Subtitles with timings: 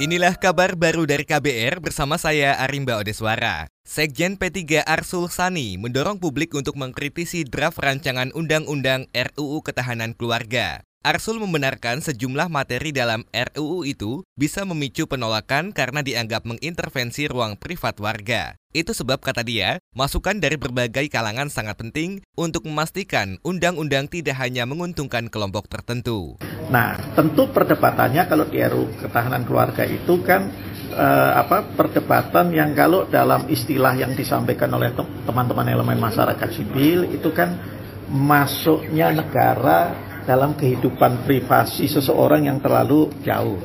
[0.00, 3.68] Inilah kabar baru dari KBR bersama saya Arimba Odeswara.
[3.84, 10.80] Sekjen P3 Arsul Sani mendorong publik untuk mengkritisi draft rancangan Undang-Undang RUU Ketahanan Keluarga.
[11.02, 17.98] Arsul membenarkan sejumlah materi dalam RUU itu bisa memicu penolakan karena dianggap mengintervensi ruang privat
[17.98, 18.54] warga.
[18.70, 24.62] Itu sebab kata dia, masukan dari berbagai kalangan sangat penting untuk memastikan undang-undang tidak hanya
[24.62, 26.38] menguntungkan kelompok tertentu.
[26.70, 30.54] Nah, tentu perdebatannya kalau di RUU ketahanan keluarga itu kan
[30.94, 34.94] eh, apa perdebatan yang kalau dalam istilah yang disampaikan oleh
[35.26, 37.58] teman-teman elemen masyarakat sipil itu kan
[38.06, 43.58] masuknya negara dalam kehidupan privasi seseorang yang terlalu jauh.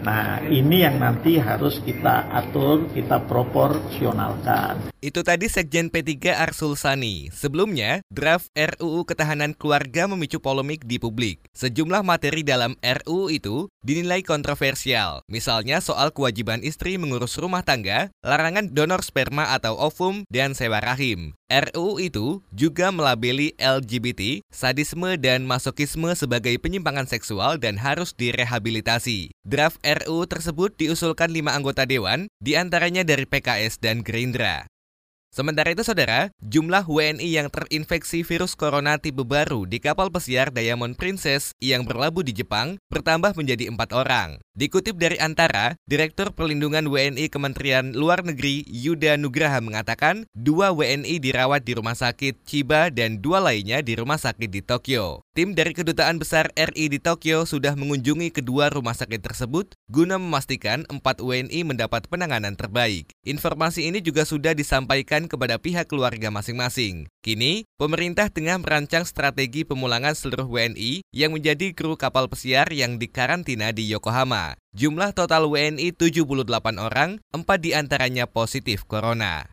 [0.00, 4.89] Nah, ini yang nanti harus kita atur, kita proporsionalkan.
[5.00, 7.32] Itu tadi Sekjen P3 Arsul Sani.
[7.32, 11.40] Sebelumnya, draft RUU Ketahanan Keluarga memicu polemik di publik.
[11.56, 15.24] Sejumlah materi dalam RUU itu dinilai kontroversial.
[15.24, 21.32] Misalnya soal kewajiban istri mengurus rumah tangga, larangan donor sperma atau ovum, dan sewa rahim.
[21.48, 29.32] RUU itu juga melabeli LGBT, sadisme dan masokisme sebagai penyimpangan seksual dan harus direhabilitasi.
[29.48, 34.68] Draft RUU tersebut diusulkan lima anggota dewan, di antaranya dari PKS dan Gerindra.
[35.30, 40.98] Sementara itu, saudara, jumlah WNI yang terinfeksi virus corona tipe baru di kapal pesiar Diamond
[40.98, 44.42] Princess yang berlabuh di Jepang bertambah menjadi empat orang.
[44.58, 51.62] Dikutip dari Antara, Direktur Perlindungan WNI Kementerian Luar Negeri Yuda Nugraha mengatakan dua WNI dirawat
[51.62, 55.22] di rumah sakit Chiba dan dua lainnya di rumah sakit di Tokyo.
[55.40, 60.84] Tim dari Kedutaan Besar RI di Tokyo sudah mengunjungi kedua rumah sakit tersebut guna memastikan
[60.92, 63.08] empat WNI mendapat penanganan terbaik.
[63.24, 67.08] Informasi ini juga sudah disampaikan kepada pihak keluarga masing-masing.
[67.24, 73.72] Kini, pemerintah tengah merancang strategi pemulangan seluruh WNI yang menjadi kru kapal pesiar yang dikarantina
[73.72, 74.60] di Yokohama.
[74.76, 76.36] Jumlah total WNI 78
[76.76, 79.48] orang, 4 di antaranya positif corona.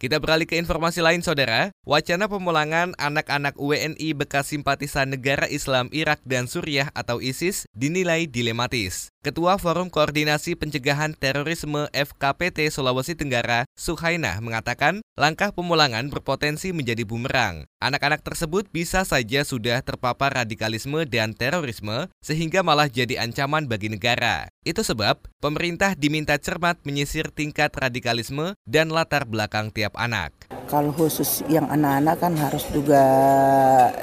[0.00, 1.76] Kita beralih ke informasi lain, saudara.
[1.84, 9.12] Wacana pemulangan anak-anak WNI bekas simpatisan negara Islam Irak dan Suriah atau ISIS dinilai dilematis.
[9.20, 17.68] Ketua Forum Koordinasi Pencegahan Terorisme FKPT Sulawesi Tenggara, Suhainah, mengatakan langkah pemulangan berpotensi menjadi bumerang.
[17.84, 24.48] Anak-anak tersebut bisa saja sudah terpapar radikalisme dan terorisme, sehingga malah jadi ancaman bagi negara.
[24.64, 30.32] Itu sebab pemerintah diminta cermat menyisir tingkat radikalisme dan latar belakang tiap anak.
[30.72, 33.04] Kalau khusus yang anak-anak kan harus juga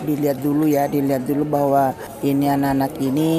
[0.05, 3.31] dilihat dulu ya, dilihat dulu bahwa ini anak-anak ini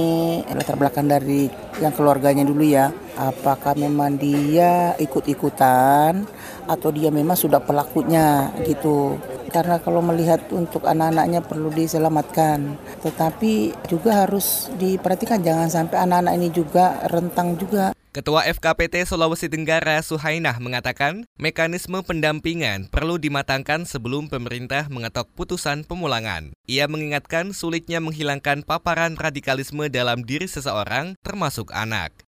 [0.49, 2.91] latar belakang dari yang keluarganya dulu ya.
[3.19, 6.23] Apakah memang dia ikut-ikutan
[6.69, 9.19] atau dia memang sudah pelakunya gitu.
[9.49, 12.77] Karena kalau melihat untuk anak-anaknya perlu diselamatkan.
[13.03, 20.01] Tetapi juga harus diperhatikan jangan sampai anak-anak ini juga rentang juga Ketua FKPT Sulawesi Tenggara
[20.01, 26.57] Suhainah mengatakan mekanisme pendampingan perlu dimatangkan sebelum pemerintah mengetok putusan pemulangan.
[26.65, 32.28] Ia mengingatkan sulitnya menghilangkan paparan radikalisme dalam diri seseorang termasuk anak.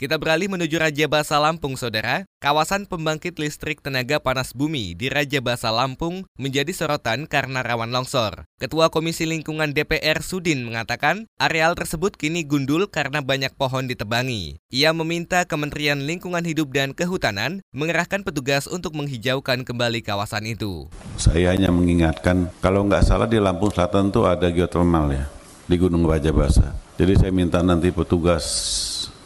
[0.00, 2.24] Kita beralih menuju Raja Basa Lampung, saudara.
[2.40, 8.48] Kawasan pembangkit listrik tenaga panas bumi di Raja Basa Lampung menjadi sorotan karena rawan longsor.
[8.56, 14.56] Ketua Komisi Lingkungan DPR Sudin mengatakan areal tersebut kini gundul karena banyak pohon ditebangi.
[14.72, 20.88] Ia meminta Kementerian Lingkungan Hidup dan Kehutanan mengerahkan petugas untuk menghijaukan kembali kawasan itu.
[21.20, 25.28] Saya hanya mengingatkan, kalau nggak salah di Lampung Selatan itu ada geothermal ya,
[25.68, 26.72] di Gunung Raja Basa.
[26.96, 28.48] Jadi saya minta nanti petugas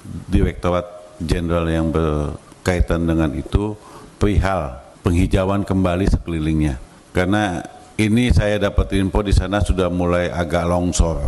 [0.05, 3.79] Direktorat Jenderal yang berkaitan dengan itu
[4.21, 6.77] perihal penghijauan kembali sekelilingnya.
[7.15, 7.63] Karena
[7.95, 11.23] ini saya dapat info di sana sudah mulai agak longsor.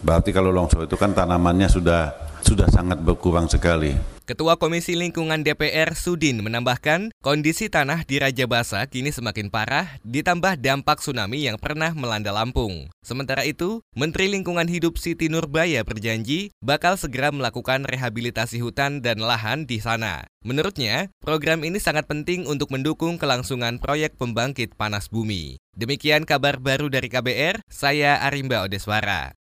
[0.00, 4.20] Berarti kalau longsor itu kan tanamannya sudah sudah sangat berkurang sekali.
[4.30, 10.54] Ketua Komisi Lingkungan DPR Sudin menambahkan, kondisi tanah di Raja Basa kini semakin parah ditambah
[10.62, 12.86] dampak tsunami yang pernah melanda Lampung.
[13.02, 19.66] Sementara itu, Menteri Lingkungan Hidup Siti Nurbaya berjanji bakal segera melakukan rehabilitasi hutan dan lahan
[19.66, 20.30] di sana.
[20.46, 25.58] Menurutnya, program ini sangat penting untuk mendukung kelangsungan proyek pembangkit panas bumi.
[25.74, 29.40] Demikian kabar baru dari KBR, saya Arimba Odeswara.